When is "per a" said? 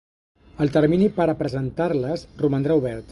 1.19-1.37